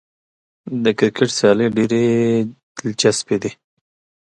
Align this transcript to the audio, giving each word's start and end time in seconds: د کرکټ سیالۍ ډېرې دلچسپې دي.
د 0.83 0.85
کرکټ 0.99 1.29
سیالۍ 1.37 1.67
ډېرې 1.75 2.03
دلچسپې 2.79 3.37
دي. 3.41 3.51